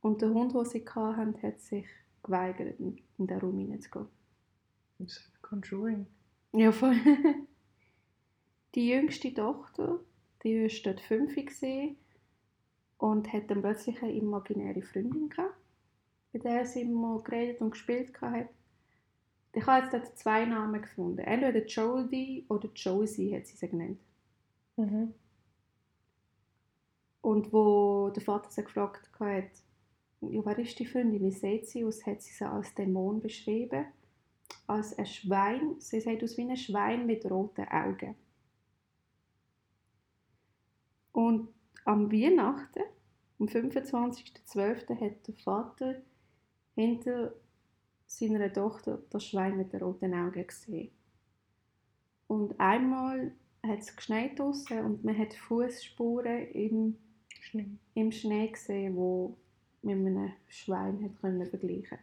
Und 0.01 0.23
der 0.23 0.31
Hund, 0.31 0.55
den 0.55 0.65
sie 0.65 0.85
hatten, 0.87 1.43
hat 1.43 1.61
sich 1.61 1.87
geweigert, 2.23 2.79
in 2.79 3.03
den 3.19 3.39
Raum 3.39 3.59
hineinzugehen. 3.59 4.09
Ich 4.99 5.15
sage 5.15 5.29
Conjuring. 5.43 6.07
Ja, 6.53 6.73
voll. 6.73 6.97
Die 8.75 8.89
jüngste 8.89 9.33
Tochter, 9.33 10.01
die 10.43 10.63
war 10.63 10.83
dort 10.85 11.01
fünf 11.01 11.37
und 12.99 13.33
hat 13.33 13.51
dann 13.51 13.63
plötzlich 13.63 14.03
eine 14.03 14.13
imaginäre 14.13 14.83
Freundin 14.83 15.29
gehabt, 15.29 15.57
mit 16.33 16.45
der 16.45 16.67
sie 16.67 16.83
immer 16.83 17.23
geredet 17.23 17.61
und 17.61 17.71
gespielt 17.71 18.21
hat. 18.21 18.49
Ich 19.53 19.67
habe 19.67 19.83
jetzt 19.83 19.93
dort 19.93 20.19
zwei 20.19 20.45
Namen 20.45 20.83
gefunden. 20.83 21.19
Entweder 21.19 21.65
Jodie 21.65 22.45
oder 22.49 22.69
Josie 22.75 23.35
hat 23.35 23.47
sie 23.47 23.57
sie 23.57 23.69
genannt. 23.69 24.01
Mhm. 24.77 25.15
Und 27.21 27.53
wo 27.53 28.11
der 28.15 28.23
Vater 28.23 28.51
sie 28.51 28.63
gefragt 28.63 29.11
hat, 29.19 29.51
ja, 30.21 30.45
wer 30.45 30.59
ist 30.59 30.79
die 30.79 30.87
Freundin, 30.87 31.23
wie 31.23 31.31
sieht 31.31 31.67
sie 31.67 31.85
aus, 31.85 32.05
hat 32.07 32.23
sie 32.23 32.33
sie 32.33 32.49
als 32.49 32.75
Dämon 32.75 33.21
beschrieben. 33.21 33.87
Als 34.67 34.99
ein 34.99 35.07
Schwein, 35.07 35.77
sie 35.79 36.01
sieht 36.01 36.23
aus 36.23 36.37
wie 36.37 36.43
ein 36.43 36.57
Schwein 36.57 37.07
mit 37.07 37.29
roten 37.31 37.67
Augen. 37.69 38.15
Und 41.13 41.49
am 41.85 42.13
Weihnachten, 42.13 42.83
am 43.41 43.47
25.12., 43.47 45.01
hat 45.01 45.27
der 45.27 45.35
Vater 45.35 46.03
hinter 46.75 47.35
seiner 48.09 48.53
Tochter 48.53 49.01
das 49.11 49.27
Schwein 49.27 49.57
mit 49.57 49.73
den 49.73 49.83
roten 49.83 50.15
Augen 50.15 50.47
gesehen. 50.47 50.91
Und 52.27 52.59
einmal 52.59 53.33
hat 53.63 53.81
es 53.81 53.95
geschneit 53.95 54.39
draussen 54.39 54.85
und 54.85 55.05
man 55.05 55.17
hat 55.17 55.35
Fußspuren 55.35 56.49
im, 56.49 56.97
Schnee. 57.41 57.69
im 57.95 58.11
Schnee 58.11 58.49
gesehen, 58.49 58.97
wo 58.97 59.37
mit 59.83 59.97
einem 59.97 60.33
Schwein 60.49 61.03
hat 61.05 61.21
können 61.21 61.47
vergleichen. 61.47 61.99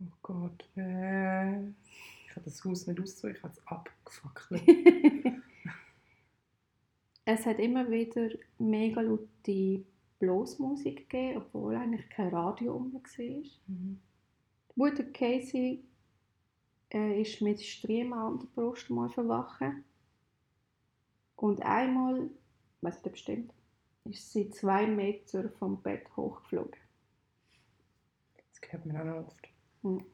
Oh 0.00 0.12
Gott, 0.22 0.68
äh. 0.76 1.60
Ich 1.60 2.38
habe 2.38 2.44
das 2.44 2.62
Haus 2.64 2.86
nicht 2.86 3.00
ausgezogen, 3.00 3.36
ich 3.36 3.42
habe 3.42 3.54
es 3.54 3.66
abgefackelt. 3.66 4.62
es 7.24 7.46
hat 7.46 7.58
immer 7.58 7.90
wieder 7.90 8.28
mega 8.58 9.00
laute 9.00 9.84
Bluesmusik 10.18 11.08
gegeben, 11.08 11.38
obwohl 11.38 11.76
eigentlich 11.76 12.08
kein 12.10 12.28
Radio 12.28 12.74
rum 12.74 12.92
war. 12.92 13.02
Mhm. 13.66 14.00
Mutter 14.78 15.04
Casey 15.04 15.82
äh, 16.92 17.22
ist 17.22 17.40
mit 17.40 17.62
Striemen 17.62 18.12
an 18.12 18.38
der 18.38 18.46
Brust 18.54 18.90
mal 18.90 19.08
verwachen. 19.08 19.84
Und 21.34 21.62
einmal, 21.62 22.26
ich 22.26 22.82
weiß 22.82 22.96
nicht, 22.96 23.06
ob 23.06 23.14
es 23.14 23.20
stimmt, 23.20 23.54
ist 24.04 24.32
sie 24.32 24.50
zwei 24.50 24.86
Meter 24.86 25.48
vom 25.58 25.80
Bett 25.80 26.04
hochgeflogen. 26.14 26.78
Das 28.36 28.70
hört 28.70 28.84
man 28.84 28.96
auch 28.98 29.04
noch 29.04 29.26
oft. 29.26 30.06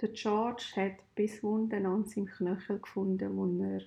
Der 0.00 0.08
George 0.08 0.64
hat 0.76 1.14
bis 1.14 1.42
Wunden 1.42 1.84
an 1.84 2.06
seinem 2.06 2.26
Knöchel 2.26 2.78
gefunden, 2.78 3.58
die 3.58 3.62
er 3.62 3.82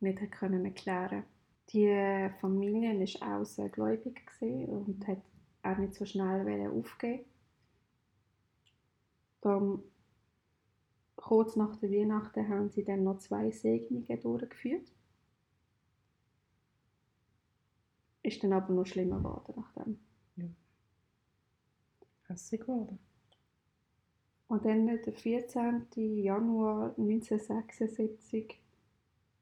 nicht 0.00 0.20
hat 0.20 0.32
können 0.32 0.66
erklären 0.66 1.24
Die 1.70 2.28
Familie 2.42 3.00
war 3.00 3.40
auch 3.40 3.46
sehr 3.46 3.70
gläubig 3.70 4.20
und 4.42 5.06
hat 5.08 5.22
auch 5.62 5.78
nicht 5.78 5.94
so 5.94 6.04
schnell 6.04 6.68
aufgeben. 6.68 7.24
Dann, 9.44 9.82
kurz 11.16 11.54
nach 11.54 11.76
der 11.76 11.90
Weihnachten 11.90 12.48
haben 12.48 12.70
sie 12.70 12.82
dann 12.82 13.04
noch 13.04 13.18
zwei 13.18 13.50
Segnungen 13.50 14.20
durchgeführt. 14.20 14.90
Ist 18.22 18.42
dann 18.42 18.54
aber 18.54 18.72
noch 18.72 18.86
schlimmer 18.86 19.18
geworden 19.18 19.52
nachdem. 19.54 19.98
Hässig 22.26 22.62
geworden. 22.62 22.98
Und 24.48 24.64
dann 24.64 24.86
der 24.86 25.12
14. 25.12 25.88
Januar 25.92 26.94
1976 26.96 28.58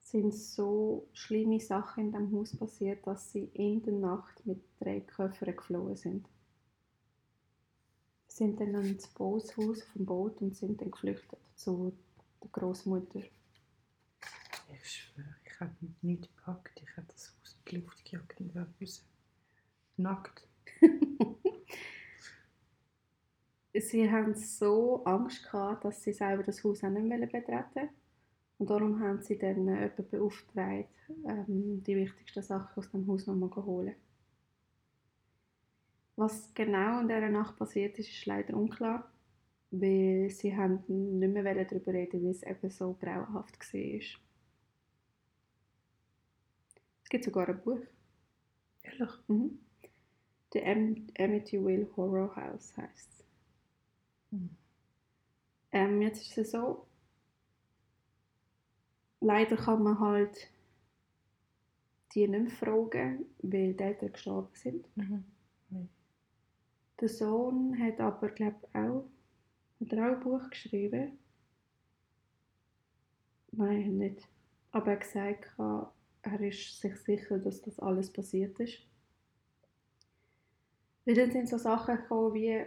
sind 0.01 0.35
so 0.35 1.07
schlimme 1.13 1.61
Sachen 1.61 2.07
in 2.07 2.13
dem 2.13 2.33
Haus 2.33 2.57
passiert, 2.57 3.07
dass 3.07 3.31
sie 3.31 3.51
in 3.55 3.85
der 3.85 3.95
Nacht 3.95 4.45
mit 4.47 4.65
drei 4.81 5.01
Köffern 5.01 5.55
geflohen 5.55 5.95
sind. 5.95 6.27
Sie 8.33 8.45
sind 8.45 8.59
dann 8.61 8.75
ins 8.75 9.09
Bootshaus 9.09 9.83
vom 9.83 10.07
Boot 10.07 10.41
und 10.41 10.57
sind 10.57 10.81
dann 10.81 10.91
geflüchtet 10.91 11.39
zu 11.55 11.93
der 12.43 12.49
Großmutter. 12.51 13.21
Ich 14.73 14.91
schwöre, 14.91 15.37
ich 15.45 15.61
habe 15.61 15.75
nichts 16.01 16.35
gepackt. 16.35 16.81
Ich 16.83 16.97
habe 16.97 17.07
das 17.13 17.29
Haus 17.29 17.59
mit 17.59 17.71
die 17.71 17.77
Luft 17.77 18.03
gejagt 18.07 18.41
und 18.41 18.55
wäre 18.55 18.73
raus. 18.81 19.05
Nackt. 19.99 20.49
Sie 23.75 24.11
haben 24.11 24.35
so 24.35 25.05
Angst 25.05 25.45
gehabt, 25.45 25.85
dass 25.85 26.03
sie 26.03 26.15
selber 26.15 26.43
das 26.43 26.65
Haus 26.65 26.83
auch 26.83 26.89
nicht 26.89 27.05
mehr 27.05 27.19
betreten 27.19 27.91
Und 28.57 28.71
darum 28.71 28.99
haben 29.01 29.21
sie 29.21 29.37
dann 29.37 29.69
jemanden 29.69 30.09
beauftragt, 30.09 30.89
ähm, 31.29 31.83
die 31.85 31.97
wichtigsten 31.97 32.43
Sachen 32.43 32.79
aus 32.79 32.91
dem 32.91 33.07
Haus 33.07 33.27
nochmal 33.27 33.51
zu 33.51 33.67
holen. 33.67 33.95
Was 36.17 36.53
genau 36.55 37.01
in 37.01 37.09
dieser 37.09 37.29
Nacht 37.31 37.57
passiert 37.57 37.99
ist, 37.99 38.09
ist 38.11 38.27
leider 38.27 38.55
unklar, 38.55 39.11
weil 39.71 40.29
sie 40.31 40.55
haben 40.57 40.83
nicht 40.87 41.33
mehr 41.33 41.65
darüber 41.65 41.93
reden, 41.93 42.23
weil 42.23 42.31
es 42.31 42.43
eben 42.43 42.71
so 42.71 42.95
grauenhaft 42.95 43.59
war. 43.59 44.21
Es 47.03 47.09
gibt 47.09 47.25
sogar 47.25 47.49
ein 47.49 47.63
Buch. 47.63 47.81
Ehrlich? 48.83 49.11
Mhm. 49.29 49.59
The 50.53 50.63
Am 50.65 51.07
Amityville 51.19 51.89
Horror 51.97 52.37
House 52.37 52.77
heißt 52.77 53.11
es. 53.11 53.25
Mhm. 54.31 54.51
Ähm, 55.73 56.03
jetzt 56.03 56.23
ist 56.23 56.37
es 56.39 56.51
so, 56.51 56.87
leider 59.21 59.57
kann 59.57 59.83
man 59.83 59.99
halt 59.99 60.51
die 62.15 62.29
nicht 62.29 62.43
mehr 62.43 62.51
fragen, 62.51 63.25
weil 63.39 63.73
die 63.73 63.83
Eltern 63.83 64.13
gestorben 64.13 64.55
sind. 64.55 64.87
Mhm. 64.97 65.25
Der 67.03 67.09
Sohn 67.09 67.77
hat 67.83 67.99
aber, 67.99 68.29
glaube 68.29 68.69
er 68.73 68.89
auch 68.89 69.05
ein 69.81 70.21
Buch 70.21 70.49
geschrieben. 70.51 71.19
Nein, 73.51 73.99
nicht. 73.99 74.29
Aber 74.71 74.93
er 74.93 74.93
hat 74.93 75.01
gesagt, 75.01 75.51
er 75.59 76.41
ist 76.41 76.81
sich 76.81 76.97
sicher, 76.99 77.41
dass 77.41 77.61
das 77.61 77.81
alles 77.81 78.13
passiert 78.13 78.57
ist. 78.61 78.79
Weil 81.05 81.17
dann 81.17 81.33
sind 81.33 81.49
so 81.49 81.59
Sachen 81.59 81.97
gekommen 81.97 82.35
wie 82.35 82.65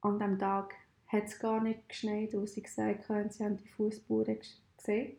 an 0.00 0.18
dem 0.18 0.38
Tag 0.38 0.72
hat 1.08 1.24
es 1.24 1.38
gar 1.38 1.62
nicht 1.62 1.86
geschneit, 1.86 2.32
wo 2.32 2.46
sie 2.46 2.62
gesagt 2.62 3.10
haben, 3.10 3.30
sie 3.30 3.44
haben 3.44 3.58
die 3.58 3.68
Fußspuren 3.68 4.38
gesehen. 4.78 5.18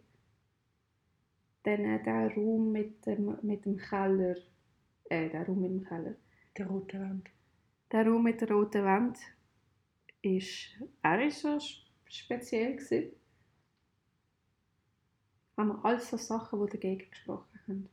Dann 1.61 1.85
äh, 1.85 2.01
der 2.01 2.33
Raum 2.35 2.71
mit 2.71 3.05
dem, 3.05 3.37
mit 3.43 3.65
dem 3.65 3.77
Keller, 3.77 4.35
äh, 5.09 5.29
der 5.29 5.45
Raum 5.45 5.61
mit 5.61 5.69
dem 5.69 5.83
Keller, 5.83 6.15
Der 6.57 6.65
rote 6.65 6.99
Wand. 6.99 7.29
Der 7.91 8.05
Raum 8.05 8.23
mit 8.23 8.41
der 8.41 8.51
roten 8.51 8.83
Wand 8.83 9.17
ist, 10.21 10.69
er 11.01 11.25
ist 11.25 11.41
so 11.41 11.57
speziell 12.05 12.75
gewesen. 12.75 13.13
Haben 15.57 15.69
wir 15.69 15.85
alles 15.85 16.09
so 16.09 16.17
Sachen, 16.17 16.65
die 16.65 16.71
dagegen 16.71 17.09
gesprochen 17.09 17.59
haben. 17.67 17.89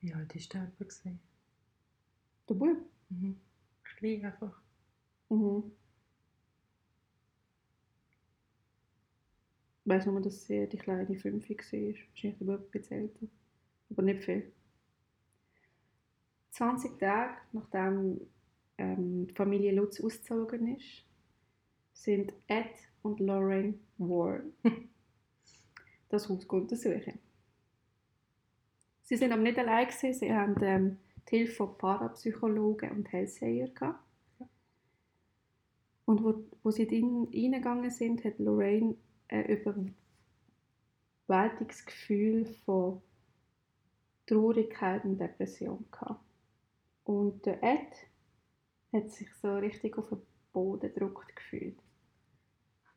Wie 0.00 0.14
alt 0.14 0.34
ist 0.36 0.52
der 0.54 0.64
etwa 0.64 0.84
gewesen? 0.84 1.20
Der 2.48 2.54
Bub? 2.54 2.78
Mhm. 3.08 3.40
Klein 3.82 4.24
einfach. 4.24 4.60
Mhm. 5.28 5.72
Ich 9.84 9.90
weiss 9.90 10.06
nur, 10.06 10.20
dass 10.20 10.44
sie 10.44 10.68
die 10.68 10.76
kleine 10.76 11.06
5 11.06 11.48
war. 11.48 11.56
Wahrscheinlich 11.58 12.38
der 12.38 12.44
Bub 12.44 12.60
ein 12.60 12.70
bisschen 12.70 12.98
älter. 12.98 13.26
Aber 13.90 14.02
nicht 14.02 14.24
viel. 14.24 14.52
20 16.56 16.98
Tage 16.98 17.36
nachdem 17.52 18.18
ähm, 18.78 19.26
die 19.26 19.34
Familie 19.34 19.72
Lutz 19.72 20.00
ausgezogen 20.00 20.74
ist, 20.74 21.04
sind 21.92 22.32
Ed 22.46 22.72
und 23.02 23.20
Lauren 23.20 23.78
Ward 23.98 24.44
das 26.08 26.30
Haus 26.30 26.46
untersuchen. 26.46 27.18
Sie 29.02 29.16
sind 29.16 29.32
aber 29.32 29.42
nicht 29.42 29.58
allein 29.58 29.86
gewesen, 29.86 30.14
sie 30.14 30.32
haben 30.32 30.56
ähm, 30.62 30.98
die 31.30 31.36
Hilfe 31.36 31.56
von 31.56 31.76
Parapsychologen 31.76 32.90
und 32.90 33.12
Hellseher 33.12 33.68
gehabt. 33.68 34.00
Und 36.06 36.24
wo, 36.24 36.42
wo 36.62 36.70
sie 36.70 36.84
reingegangen 36.84 37.90
sind, 37.90 38.24
hat 38.24 38.38
Lorraine 38.38 38.96
ein 39.28 39.44
überwältigendes 41.28 41.84
Gefühl 41.84 42.46
von 42.64 43.02
Traurigkeit 44.24 45.04
und 45.04 45.18
Depression 45.18 45.84
gehabt. 45.90 46.25
Und 47.06 47.46
der 47.46 47.62
Ed 47.62 47.92
hat 48.92 49.10
sich 49.10 49.32
so 49.36 49.54
richtig 49.56 49.96
auf 49.96 50.08
den 50.08 50.20
Boden 50.52 50.92
gedrückt 50.92 51.36
gefühlt. 51.36 51.78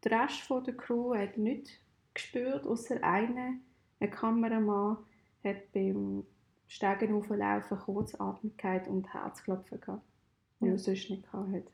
Der 0.03 0.23
Rest 0.23 0.41
von 0.41 0.63
der 0.63 0.75
Crew 0.75 1.13
hat 1.15 1.37
nichts 1.37 1.71
gespürt, 2.13 2.65
außer 2.65 3.03
einer, 3.03 3.53
ein 3.99 4.09
Kameramann, 4.09 4.97
hat 5.43 5.71
beim 5.73 6.25
Steigen 6.67 7.13
auflaufen 7.13 7.77
Kurzatmigkeit 7.77 8.87
und 8.87 9.13
Herzklopfen 9.13 9.79
gehabt, 9.79 10.03
die 10.59 10.65
Ja. 10.65 10.71
er 10.71 10.79
sonst 10.79 11.09
nicht 11.09 11.23
gehabt 11.23 11.53
hat. 11.53 11.71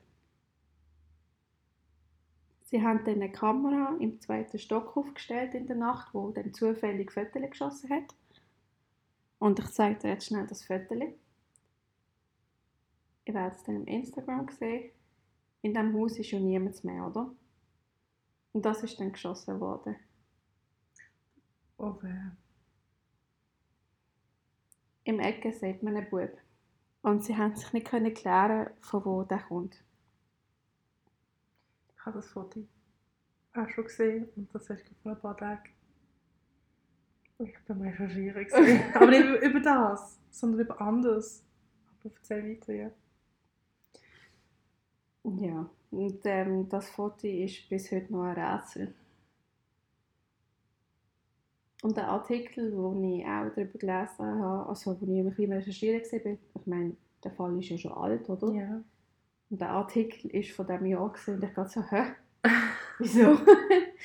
Sie 2.64 2.82
haben 2.82 3.04
dann 3.04 3.14
eine 3.14 3.32
Kamera 3.32 3.96
im 3.98 4.20
zweiten 4.20 4.58
Stock 4.58 4.96
aufgestellt 4.96 5.54
in 5.54 5.68
der 5.68 5.76
Nacht, 5.76 6.12
wo 6.12 6.30
dann 6.32 6.52
zufällig 6.52 7.12
Fotos 7.12 7.42
geschossen 7.50 7.90
hat. 7.90 8.14
Und 9.38 9.58
ich 9.58 9.70
zeige 9.70 10.00
dir 10.00 10.08
jetzt 10.10 10.26
schnell 10.26 10.46
das 10.46 10.64
Foto. 10.64 10.94
Ihr 13.26 13.34
werdet 13.34 13.58
es 13.58 13.64
dann 13.64 13.76
im 13.76 13.86
Instagram 13.86 14.48
sehen. 14.48 14.90
In 15.62 15.74
diesem 15.74 15.94
Haus 15.94 16.18
ist 16.18 16.30
ja 16.30 16.38
niemand 16.38 16.82
mehr, 16.84 17.06
oder? 17.06 17.34
Und 18.52 18.64
das 18.64 18.82
ist 18.82 18.98
dann 18.98 19.12
geschossen 19.12 19.60
worden. 19.60 19.96
Oh, 21.76 21.94
wer? 22.00 22.36
Im 25.04 25.20
Ecke 25.20 25.52
sieht 25.52 25.82
man 25.82 25.96
einen 25.96 26.08
Bub. 26.08 26.30
Und 27.02 27.24
sie 27.24 27.36
haben 27.36 27.54
sich 27.54 27.72
nicht 27.72 27.86
können 27.86 28.14
klären, 28.14 28.70
von 28.80 29.04
wo 29.04 29.22
der 29.22 29.40
kommt. 29.40 29.84
Ich 31.94 32.06
habe 32.06 32.16
das 32.16 32.28
Foto 32.28 32.66
auch 33.56 33.68
schon 33.70 33.84
gesehen 33.84 34.28
und 34.36 34.54
das 34.54 34.68
erst 34.70 34.88
vor 35.02 35.12
ein 35.12 35.20
paar 35.20 35.36
Tagen. 35.36 35.70
Ich 37.38 37.54
bin 37.66 37.80
recherchieren. 37.82 38.44
gewesen. 38.44 38.80
Aber 38.94 39.06
nicht 39.06 39.24
über, 39.24 39.42
über 39.42 39.60
das, 39.60 40.18
sondern 40.30 40.60
über 40.60 40.80
anderes. 40.80 41.44
Aber 41.88 42.14
erzähl 42.14 42.50
weiter, 42.50 42.72
ja. 42.72 42.90
Ja, 45.26 45.68
und 45.90 46.20
ähm, 46.24 46.68
das 46.68 46.88
Foto 46.90 47.26
ist 47.26 47.68
bis 47.68 47.90
heute 47.90 48.12
noch 48.12 48.22
ein 48.22 48.38
Rätsel. 48.38 48.94
Und 51.82 51.96
der 51.96 52.06
Artikel, 52.08 52.70
den 52.70 53.04
ich 53.04 53.24
auch 53.24 53.50
darüber 53.54 53.78
gelesen 53.78 54.24
habe, 54.24 54.68
also 54.68 55.00
wo 55.00 55.04
ich 55.04 55.20
ein 55.20 55.28
bisschen 55.28 55.52
recherchieren 55.52 56.00
war, 56.00 56.32
ich 56.32 56.66
meine, 56.66 56.96
der 57.24 57.32
Fall 57.32 57.58
ist 57.58 57.70
ja 57.70 57.78
schon 57.78 57.92
alt, 57.92 58.28
oder? 58.28 58.52
Ja. 58.52 58.84
Und 59.50 59.60
der 59.60 59.70
Artikel 59.70 60.30
ist 60.30 60.52
von 60.52 60.66
diesem 60.66 60.86
Jahr 60.86 61.12
gewesen, 61.12 61.34
und 61.34 61.44
ich 61.44 61.54
dachte 61.54 61.70
so, 61.70 61.82
hä? 61.90 62.04
Wieso? 62.98 63.36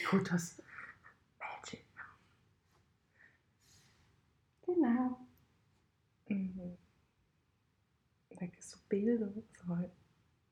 Gut, 0.09 0.31
das 0.31 0.59
Magic. 1.39 1.85
genau. 4.65 5.19
Mhm. 6.27 6.77
Wegen 8.29 8.57
so 8.59 8.77
Bilder. 8.89 9.31
So, 9.63 9.77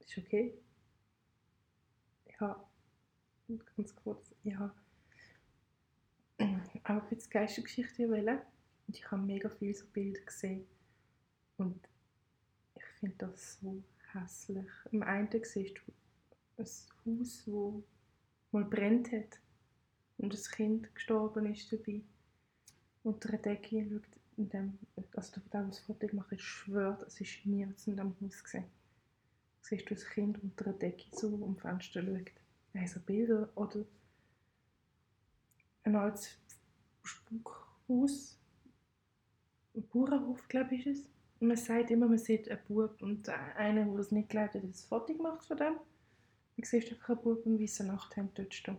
ist 0.10 0.18
okay. 0.18 0.58
Ich 2.26 2.40
habe, 2.40 2.64
ganz 3.76 3.96
kurz, 3.96 4.34
ich 4.44 4.56
auch 4.58 4.72
ein 6.84 7.10
bisschen 7.10 7.30
Geistergeschichte 7.30 8.10
wollen. 8.10 8.40
Und 8.88 8.98
ich 8.98 9.12
habe 9.12 9.22
mega 9.22 9.50
viele 9.50 9.76
so 9.76 9.86
Bilder 9.88 10.22
gesehen. 10.22 10.66
Und 11.58 11.88
ich 12.76 12.86
finde 13.00 13.18
das 13.18 13.60
so 13.60 13.84
hässlich. 14.14 14.70
Im 14.92 15.04
einen 15.04 15.30
siehst 15.44 15.78
du 15.78 15.92
ein 16.58 16.66
Haus, 16.66 17.44
das 17.46 17.48
mal 18.52 18.64
brennt 18.64 19.12
hat. 19.12 19.40
Und 20.18 20.34
ein 20.34 20.52
Kind 20.52 20.96
gestorben 20.96 21.54
ist 21.54 21.72
dabei. 21.72 22.02
Unter 23.04 23.30
der 23.30 23.40
Decke 23.40 23.88
schaut 23.90 24.20
in 24.38 24.50
dem, 24.50 24.80
also 25.16 25.32
der, 25.34 25.44
der 25.52 25.64
das 25.64 25.80
Foto 25.80 26.08
gemacht 26.08 26.32
hat, 26.32 26.40
ich 26.40 26.44
schwört, 26.44 27.04
es 27.04 27.22
ist 27.22 27.46
niemand 27.46 27.86
in 27.88 27.96
diesem 27.96 28.16
Haus 28.22 28.44
gesehen. 28.44 28.79
Siehst 29.70 29.88
du 29.88 29.94
das 29.94 30.10
Kind 30.10 30.42
unter 30.42 30.64
der 30.64 30.74
Decke 30.74 31.06
so 31.12 31.28
am 31.46 31.56
Fenster 31.56 32.02
schaut. 32.02 32.32
Ja, 32.74 32.88
so 32.88 33.00
Bilder 33.02 33.50
oder 33.56 33.86
ein 35.84 35.96
altes 35.96 36.40
Spukhaus, 37.04 38.40
ein 39.76 39.88
Bauernhof, 39.90 40.48
glaube 40.48 40.74
ich, 40.74 40.88
ist 40.88 41.02
es. 41.02 41.10
Und 41.40 41.50
man 41.50 41.58
sagt 41.58 41.92
immer, 41.92 42.08
man 42.08 42.18
sieht 42.18 42.50
einen 42.50 42.60
Bub 42.68 43.00
und 43.04 43.30
einer, 43.30 43.86
der 43.86 43.96
das 43.96 44.12
nicht 44.12 44.30
glaubt, 44.30 44.56
hat 44.56 44.64
ein 44.64 44.74
Foto 44.74 45.14
gemacht 45.14 45.46
von 45.46 45.58
dem. 45.58 45.76
Du 46.58 46.66
siehst 46.66 46.90
einfach 46.90 47.10
einen 47.10 47.22
Bub 47.22 47.46
im 47.46 47.60
weißen 47.60 47.86
Nachthemd 47.86 48.40
dort 48.40 48.56
stehen. 48.56 48.78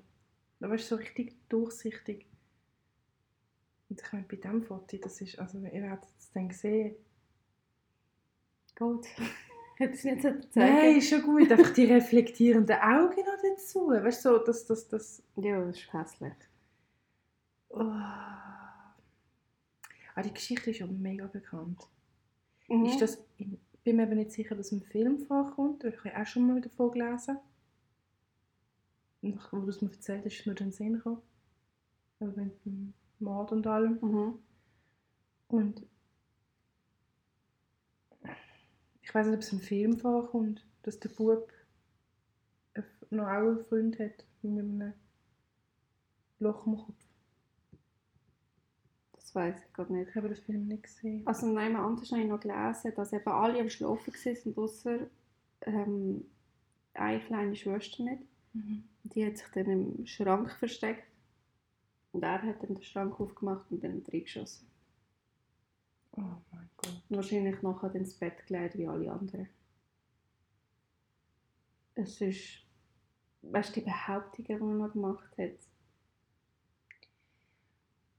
Da 0.59 0.75
ist 0.75 0.88
so 0.88 0.97
richtig 0.97 1.37
durchsichtig. 1.49 2.27
Und 3.88 4.03
ich 4.03 4.12
meine, 4.12 4.25
bei 4.25 4.37
diesem 4.37 4.64
Foto, 4.64 4.97
das 4.97 5.21
ist, 5.21 5.38
also 5.38 5.59
ihr 5.59 5.83
werdet 5.83 6.05
es 6.19 6.33
dann 6.33 6.51
sehen. 6.51 6.97
Gut. 8.75 9.07
Hätte 9.81 9.97
ich 9.97 10.05
nicht 10.05 10.23
sagen 10.23 10.40
Nein, 10.57 10.97
ist 10.99 11.09
schon 11.09 11.23
gut. 11.23 11.51
Einfach 11.51 11.73
die 11.73 11.87
reflektierenden 11.87 12.77
Augen 12.77 13.16
noch 13.16 13.43
dazu. 13.43 13.88
Weißt 13.88 14.27
du, 14.27 14.29
so, 14.29 14.38
dass 14.45 14.66
das, 14.66 14.88
das, 14.88 15.23
Ja, 15.37 15.64
das 15.64 15.79
ist 15.79 15.90
hässlich. 15.90 16.35
oh. 17.71 17.81
Ah, 17.81 18.93
die 20.23 20.35
Geschichte 20.35 20.71
ist 20.71 20.81
ja 20.81 20.87
mega 20.87 21.27
bekannt. 21.29 21.88
Mhm. 22.69 22.85
Ist 22.85 23.01
das, 23.01 23.25
ich 23.38 23.49
bin 23.83 23.97
mir 23.97 24.03
aber 24.03 24.16
nicht 24.16 24.33
sicher, 24.33 24.55
dass 24.55 24.71
im 24.71 24.83
Film 24.83 25.19
vorkommt. 25.21 25.83
Ich 25.85 25.97
habe 26.05 26.21
auch 26.21 26.27
schon 26.27 26.47
mal 26.47 26.61
davon 26.61 26.90
gelesen. 26.90 27.38
Wo 29.23 29.61
du 29.61 29.69
es 29.71 29.81
mir 29.81 29.90
erzählt 29.90 30.27
hast, 30.27 30.40
ist 30.40 30.47
mir 30.47 30.55
dann 30.55 30.73
Sinn 30.73 30.95
gekommen. 30.95 31.23
Mit 32.19 32.66
dem 32.66 32.93
Mord 33.19 33.51
und 33.53 33.66
allem. 33.66 33.99
Mhm. 34.03 34.35
Und 35.49 35.87
ich 39.03 39.15
weiß 39.15 39.27
nicht, 39.27 39.37
ob 39.37 39.43
es 39.43 39.53
im 39.53 39.61
Film 39.61 39.99
vorkommt, 39.99 40.65
dass 40.83 40.99
der 41.01 41.09
Bub 41.11 41.53
noch 43.11 43.25
auch 43.25 43.29
einen 43.29 43.65
Freund 43.65 43.99
hat 43.99 44.25
mit 44.43 44.65
einem 44.65 44.93
Loch 46.39 46.67
im 46.67 46.77
Kopf. 46.77 46.95
Das 49.13 49.35
weiß 49.35 49.57
ich 49.59 49.73
gerade 49.73 49.93
nicht. 49.93 50.09
Ich 50.11 50.15
habe 50.17 50.29
den 50.29 50.37
Film 50.37 50.67
nicht 50.67 50.85
gesehen. 50.85 51.27
Also 51.27 51.47
nein, 51.47 51.77
anders 51.77 52.11
habe 52.11 52.23
ich 52.23 52.29
noch 52.29 52.41
gelesen, 52.41 52.93
dass 52.95 53.13
eben 53.13 53.29
alle 53.29 53.61
am 53.61 53.69
Schlafen 53.69 54.13
waren, 54.13 54.57
außer 54.57 54.99
ähm, 55.63 56.25
eine 56.95 57.21
kleine 57.21 57.57
Schwester 57.57 58.03
nicht. 58.03 58.23
Mhm. 58.53 58.85
Die 59.05 59.27
hat 59.27 59.39
sich 59.39 59.49
dann 59.49 59.67
im 59.67 60.07
Schrank 60.07 60.51
versteckt. 60.53 61.05
Und 62.13 62.25
er 62.25 62.43
hat 62.43 62.63
dann 62.63 62.75
den 62.75 62.83
Schrank 62.83 63.21
aufgemacht 63.21 63.71
und 63.71 63.85
dann 63.85 64.03
reingeschossen. 64.11 64.67
Oh 66.21 66.43
mein 66.53 66.69
Gott. 66.77 67.03
Wahrscheinlich 67.09 67.63
nachher 67.63 67.95
ins 67.95 68.15
Bett 68.15 68.47
gelegt 68.47 68.77
wie 68.77 68.87
alle 68.87 69.11
anderen. 69.11 69.49
Es 71.95 72.21
ist, 72.21 72.63
weißt 73.43 73.77
du, 73.77 73.81
die 73.81 73.87
Behauptungen, 73.87 74.47
die 74.47 74.53
er 74.53 74.59
noch 74.59 74.93
gemacht 74.93 75.39
hat. 75.39 75.59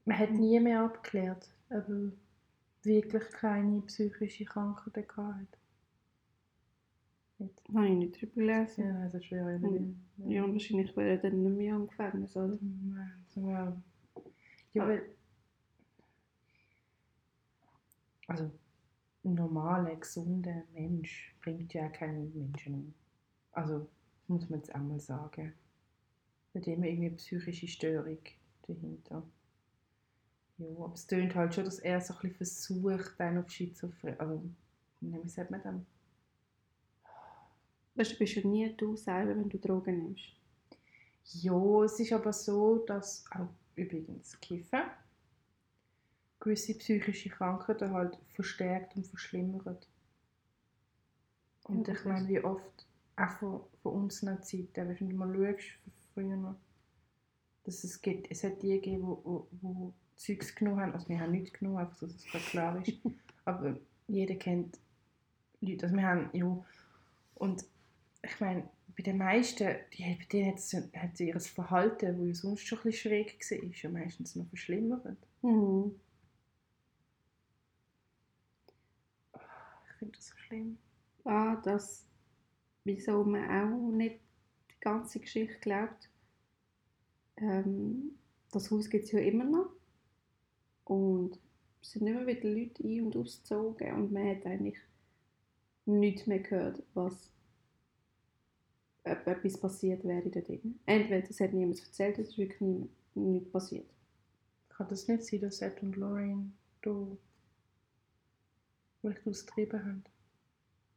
Man 0.04 0.18
hat 0.18 0.30
nie 0.30 0.58
mehr 0.60 0.82
abgeklärt, 0.82 1.48
ob 1.70 1.88
er 1.88 2.12
wirklich 2.82 3.28
keine 3.30 3.82
psychische 3.82 4.44
Krankheit 4.44 5.08
gehabt 5.08 5.16
hat. 5.16 5.58
Nicht. 7.38 7.62
Habe 7.74 7.88
ich 7.88 7.94
nicht 7.94 8.20
drüber 8.20 8.34
gelesen. 8.34 8.84
Ja, 8.84 9.04
das 9.04 9.14
ist 9.14 9.24
schwer. 9.26 9.44
Hm. 9.46 10.00
Ja, 10.28 10.50
wahrscheinlich 10.50 10.96
wäre 10.96 11.10
er 11.10 11.16
dann 11.18 11.42
nicht 11.42 11.56
mehr 11.56 11.76
im 11.76 11.86
Gefängnis, 11.86 12.36
oder? 12.36 12.58
Ja, 13.36 13.76
ja 14.74 14.88
weil. 14.88 15.02
Also, 18.32 18.50
ein 19.24 19.34
normaler, 19.34 19.94
gesunder 19.96 20.62
Mensch 20.72 21.34
bringt 21.42 21.74
ja 21.74 21.90
keinen 21.90 22.32
Menschen 22.34 22.74
um. 22.74 22.94
Also, 23.52 23.86
muss 24.26 24.48
man 24.48 24.60
jetzt 24.60 24.74
einmal 24.74 25.00
sagen. 25.00 25.52
Da 26.52 26.60
hat 26.60 26.66
immer 26.66 26.86
irgendwie 26.86 27.08
eine 27.08 27.16
psychische 27.16 27.68
Störung 27.68 28.16
dahinter. 28.66 29.22
Ja, 30.56 30.66
aber 30.78 30.94
es 30.94 31.06
tönt 31.06 31.34
halt 31.34 31.54
schon, 31.54 31.66
dass 31.66 31.78
er 31.80 32.00
so 32.00 32.14
ein 32.14 32.20
bisschen 32.20 32.36
versucht, 32.36 33.20
einen 33.20 33.44
auf 33.44 33.50
Schizophren. 33.50 34.18
Also, 34.18 34.42
wie 35.02 35.28
sagt 35.28 35.50
man 35.50 35.62
das? 35.62 35.74
Weißt 37.96 38.12
du, 38.12 38.16
bist 38.16 38.36
ja 38.36 38.46
nie 38.46 38.74
du 38.74 38.96
selber, 38.96 39.36
wenn 39.36 39.50
du 39.50 39.58
Drogen 39.58 40.04
nimmst. 40.04 40.32
Ja, 41.42 41.84
es 41.84 42.00
ist 42.00 42.14
aber 42.14 42.32
so, 42.32 42.78
dass 42.86 43.26
auch 43.32 43.50
übrigens 43.76 44.40
Kiffen 44.40 44.80
gewisse 46.42 46.74
psychische 46.74 47.30
Krankheiten 47.30 47.92
halt 47.92 48.18
verstärkt 48.34 48.96
und 48.96 49.06
verschlimmert. 49.06 49.88
Und 51.64 51.86
Ja, 51.86 51.94
ich 51.94 51.98
das 51.98 52.04
meine, 52.04 52.28
wie 52.28 52.42
oft, 52.42 52.86
auch 53.16 53.30
von, 53.38 53.60
von 53.82 53.92
unserer 53.92 54.40
Zeit, 54.42 54.68
wenn 54.74 55.10
du 55.10 55.16
mal 55.16 55.32
schaust, 55.32 55.68
von 55.84 55.92
früher, 56.14 56.56
dass 57.64 57.84
es 57.84 58.02
gibt, 58.02 58.30
es 58.30 58.42
hat 58.42 58.62
die 58.62 58.70
gegeben, 58.70 59.02
wo, 59.02 59.20
wo, 59.24 59.48
wo 59.60 59.92
Zeugs 60.16 60.54
genommen 60.54 60.80
haben, 60.80 60.92
also 60.92 61.08
wir 61.08 61.20
haben 61.20 61.32
nichts 61.32 61.52
genommen, 61.52 61.78
einfach, 61.78 62.00
dass 62.00 62.14
es 62.14 62.50
klar 62.50 62.80
ist, 62.86 62.92
aber 63.44 63.78
jeder 64.08 64.34
kennt 64.34 64.78
Leute, 65.60 65.84
also 65.84 65.96
wir 65.96 66.06
haben, 66.06 66.28
ja, 66.32 66.64
und 67.36 67.64
ich 68.24 68.40
meine, 68.40 68.68
bei 68.96 69.02
den 69.02 69.18
meisten, 69.18 69.76
die, 69.96 70.02
bei 70.02 70.24
denen 70.30 70.48
hat, 70.50 70.58
es, 70.58 70.74
hat 70.74 71.16
sie 71.16 71.28
ihr 71.28 71.40
Verhalten, 71.40 72.18
das 72.18 72.26
ja 72.26 72.34
sonst 72.34 72.66
schon 72.66 72.78
ein 72.78 72.82
bisschen 72.84 73.10
schräg 73.10 73.50
war, 73.50 73.74
ja 73.82 73.90
meistens 73.90 74.36
noch 74.36 74.46
verschlimmert. 74.48 75.16
Mhm. 75.42 75.94
Ich 79.34 79.91
finde 80.02 80.16
das 80.16 80.28
so 80.28 80.36
schlimm. 80.36 80.78
Ah, 81.24 81.56
das, 81.62 82.04
wieso 82.84 83.22
man 83.24 83.48
auch 83.48 83.92
nicht 83.92 84.18
die 84.70 84.80
ganze 84.80 85.20
Geschichte 85.20 85.58
glaubt. 85.60 86.08
Ähm, 87.36 88.18
das 88.50 88.70
Haus 88.70 88.90
gibt 88.90 89.04
es 89.04 89.12
ja 89.12 89.20
immer 89.20 89.44
noch. 89.44 89.70
Und 90.84 91.38
es 91.80 91.92
sind 91.92 92.06
immer 92.06 92.26
wieder 92.26 92.48
Leute 92.48 92.82
ein- 92.82 93.06
und 93.06 93.16
ausgezogen. 93.16 93.92
Und 93.92 94.12
man 94.12 94.28
hat 94.28 94.44
eigentlich 94.44 94.78
nichts 95.86 96.26
mehr 96.26 96.40
gehört, 96.40 96.82
was 96.94 97.30
ob 99.04 99.26
etwas 99.26 99.58
passiert 99.58 100.04
wäre 100.04 100.28
dort 100.30 100.46
drin. 100.46 100.78
Entweder 100.86 101.28
es 101.28 101.40
hat 101.40 101.52
niemand 101.52 101.80
erzählt, 101.80 102.18
es 102.18 102.30
ist 102.30 102.38
wirklich 102.38 102.88
nichts 103.14 103.50
passiert. 103.50 103.90
Kann 104.68 104.88
das 104.88 105.08
nicht 105.08 105.24
sein, 105.24 105.40
dass 105.40 105.60
Ed 105.60 105.82
und 105.82 105.96
Lorraine 105.96 106.52
da 106.82 107.06
vielleicht 109.02 109.26
austrieben 109.26 109.84
haben? 109.84 110.04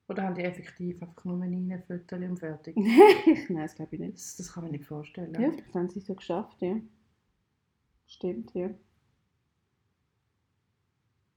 Oder 0.08 0.24
haben 0.24 0.36
die 0.36 0.44
effektiv 0.44 1.02
einfach 1.02 1.26
nur 1.26 1.42
ein 1.42 1.84
Fotos 1.88 2.20
und 2.22 2.38
fertig? 2.38 2.76
Nein, 3.50 3.58
das 3.58 3.76
glaube 3.76 3.96
ich 3.96 4.00
nicht. 4.00 4.14
Das, 4.16 4.36
das 4.38 4.54
kann 4.54 4.64
man 4.64 4.72
nicht 4.72 4.86
vorstellen. 4.86 5.34
Ja, 5.34 5.52
vielleicht 5.52 5.74
haben 5.74 5.90
sie 5.90 6.00
so 6.00 6.14
geschafft, 6.14 6.62
ja. 6.62 6.80
Stimmt, 8.06 8.54
ja. 8.54 8.70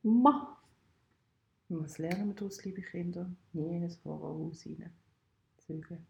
Ma! 0.03 0.59
Was 1.71 1.99
lernen 1.99 2.29
wir 2.29 2.35
daraus, 2.35 2.63
liebe 2.65 2.83
Kinder? 2.83 3.31
Nie 3.53 3.77
in 3.77 3.85
ein 3.85 3.97
Horrorhaus 4.05 4.67
rein. 4.67 4.93
Zügeln. 5.57 6.07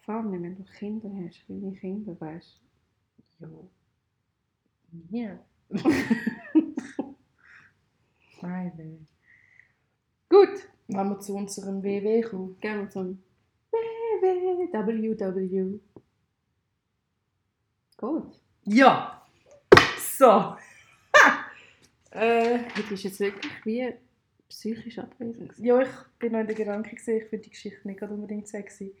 Vor 0.00 0.14
allem, 0.14 0.32
wenn 0.32 0.56
du 0.56 0.64
Kinder 0.64 1.10
hast, 1.24 1.44
kleine 1.46 1.72
Kinder, 1.72 2.20
weißt 2.20 2.60
Ja. 3.38 3.48
Nie. 4.90 5.38
Nein. 8.42 9.06
Gut, 10.32 10.66
Wenn 10.88 11.08
wir 11.10 11.20
zu 11.20 11.34
unserem 11.34 11.82
WW 11.82 12.22
kommen. 12.22 12.58
gehen 12.60 12.78
wir 12.80 12.88
zum 12.88 13.22
www. 14.22 15.78
Gut. 17.98 18.40
Ja! 18.64 19.26
So! 19.98 20.56
äh, 22.12 22.58
Das 22.76 22.90
ist 22.90 23.02
jetzt 23.04 23.20
wirklich 23.20 23.52
wie 23.66 23.92
psychisch 24.48 24.98
abwesend. 24.98 25.52
ja, 25.58 25.80
ich 25.82 25.88
bin 26.18 26.32
noch 26.32 26.40
in 26.40 26.46
den 26.46 26.56
Gedanken 26.56 26.96
gesehen, 26.96 27.18
ich 27.22 27.28
finde 27.28 27.44
die 27.44 27.50
Geschichte 27.50 27.86
nicht 27.86 28.00
gerade 28.00 28.14
unbedingt 28.14 28.48
sexy. 28.48 28.94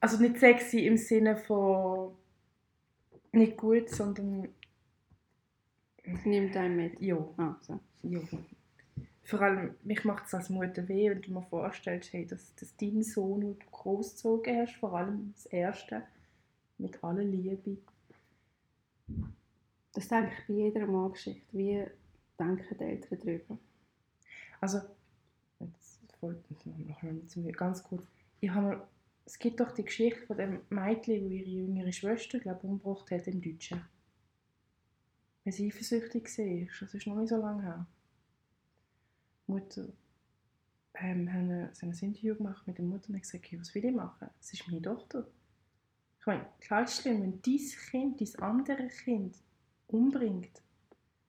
Also 0.00 0.20
nicht 0.20 0.38
sexy 0.38 0.86
im 0.86 0.96
Sinne 0.96 1.36
von 1.36 2.12
nicht 3.32 3.56
gut, 3.56 3.88
sondern 3.88 4.48
Nimmt 6.24 6.56
einen 6.56 6.76
mit. 6.76 7.00
ja. 7.00 7.16
Ah, 7.38 7.54
so. 7.62 7.78
Ja. 8.02 8.20
Vor 9.24 9.40
allem, 9.40 9.74
mich 9.84 10.04
macht 10.04 10.26
es 10.26 10.34
als 10.34 10.50
Mutter 10.50 10.88
weh, 10.88 11.10
wenn 11.10 11.22
du 11.22 11.32
mir 11.32 11.42
vorstellst, 11.42 12.12
hey, 12.12 12.26
dass, 12.26 12.54
dass 12.56 12.76
dein 12.76 13.02
Sohn, 13.02 13.40
den 13.40 13.58
du 13.58 13.66
großgezogen 13.70 14.56
hast, 14.56 14.76
vor 14.76 14.94
allem 14.94 15.32
das 15.34 15.46
Erste, 15.46 16.02
mit 16.78 17.02
aller 17.04 17.22
Liebe. 17.22 17.78
Das 19.92 20.08
denke 20.08 20.32
ich 20.32 20.46
bei 20.48 20.54
jeder 20.54 20.86
Malgeschichte. 20.86 21.46
Wie 21.52 21.84
denken 22.38 22.76
die 22.78 22.84
Eltern 22.84 23.18
darüber? 23.20 23.58
Also, 24.60 24.80
jetzt 25.60 26.00
folgt 26.18 26.50
noch 26.50 27.02
mal 27.02 27.26
zu 27.26 27.40
mir, 27.40 27.52
ganz 27.52 27.82
kurz. 27.84 28.04
Ich 28.40 28.50
habe 28.50 28.82
es 29.24 29.38
gibt 29.38 29.60
doch 29.60 29.72
die 29.72 29.84
Geschichte 29.84 30.26
von 30.26 30.36
dem 30.36 30.60
Mädchen, 30.68 31.24
wo 31.24 31.28
ihre 31.28 31.48
jüngere 31.48 31.92
Schwester, 31.92 32.38
glaube 32.38 32.66
umgebracht 32.66 33.10
hat 33.10 33.26
im 33.28 33.40
Deutschen. 33.40 33.82
Weil 35.44 35.52
sie 35.52 35.68
eifersüchtig 35.68 36.24
war. 36.38 36.68
Das 36.80 36.94
ist 36.94 37.06
noch 37.06 37.16
nicht 37.16 37.28
so 37.28 37.36
lange 37.36 37.62
her. 37.62 37.86
Die 39.46 39.52
Mutter 39.52 39.88
ähm, 40.94 41.32
haben 41.32 41.50
ein, 41.50 41.70
Interview 42.00 42.34
gemacht 42.36 42.66
mit 42.66 42.78
der 42.78 42.84
Mutter 42.84 43.08
und 43.08 43.16
hat 43.16 43.22
gesagt, 43.22 43.44
okay, 43.44 43.58
was 43.60 43.74
will 43.74 43.84
ich 43.84 43.94
machen? 43.94 44.28
Es 44.40 44.52
ist 44.52 44.66
meine 44.68 44.82
Tochter. 44.82 45.26
Ich 46.20 46.26
meine, 46.26 46.46
klar 46.60 46.84
ist 46.84 46.90
es 46.94 47.00
schlimm, 47.02 47.22
wenn 47.22 47.42
dein 47.42 47.62
Kind, 47.90 48.20
dein 48.20 48.42
andere 48.42 48.88
Kind 48.88 49.36
umbringt. 49.88 50.62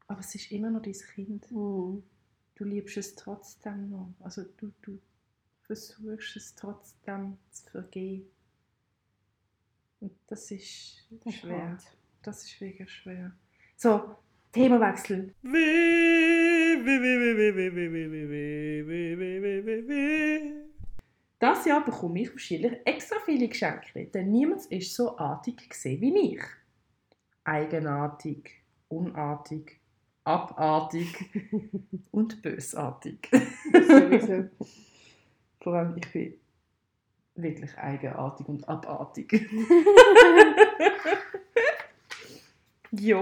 Aber 0.08 0.20
es 0.20 0.36
ist 0.36 0.52
immer 0.52 0.70
noch 0.70 0.82
dein 0.82 0.94
Kind 0.94 1.50
Mhm. 1.52 2.04
du 2.56 2.64
liebst 2.64 2.98
es 2.98 3.16
trotzdem 3.16 3.90
noch. 3.90 4.14
Also 4.20 4.44
du, 4.58 4.72
du 4.84 5.00
versuchst 5.64 6.36
es 6.36 6.54
trotzdem 6.54 7.38
zu 7.52 7.72
vergeben. 7.72 8.28
Und 10.02 10.12
das 10.28 10.52
ist 10.52 11.08
Das 11.10 11.34
ist 11.34 11.40
schwer. 11.40 11.70
hart. 11.70 11.84
Das 12.22 12.44
ist 12.44 12.62
wirklich 12.62 12.92
schwer. 12.92 13.32
So, 13.78 14.16
Themawechsel. 14.52 15.34
Das 21.40 21.66
Jahr 21.66 21.84
bekomme 21.84 22.22
ich 22.22 22.32
wahrscheinlich 22.32 22.74
extra 22.86 23.18
viele 23.26 23.48
Geschenke, 23.50 24.06
denn 24.06 24.32
niemand 24.32 24.66
ist 24.68 24.96
so 24.96 25.18
artig 25.18 25.70
gesehen 25.70 26.02
wie 26.02 26.36
ich. 26.36 26.44
Eigenartig, 27.44 28.50
unartig, 28.88 29.80
abartig 30.24 31.08
und 32.12 32.42
bösartig. 32.42 33.30
Sowieso. 33.74 34.50
Vor 35.62 35.74
allem, 35.74 35.98
ich 35.98 36.12
bin 36.12 36.34
wirklich 37.36 37.78
eigenartig 37.78 38.48
und 38.48 38.68
abartig. 38.70 39.34
ja, 42.92 43.22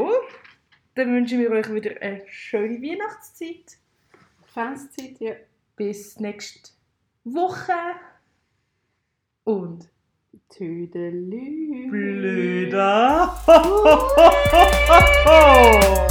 dann 0.96 1.14
wünschen 1.14 1.40
wir 1.40 1.52
euch 1.52 1.74
wieder 1.74 2.02
eine 2.02 2.24
schöne 2.28 2.82
Weihnachtszeit. 2.82 3.78
Fanszeit, 4.54 5.20
ja. 5.20 5.34
Bis 5.76 6.20
nächste 6.20 6.72
Woche. 7.24 7.74
Und 9.44 9.90
Tüdelü. 10.50 11.90
Blöder. 11.90 13.36